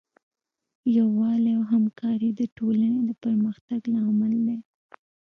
[0.97, 4.57] یووالی او همکاري د ټولنې د پرمختګ لامل دی.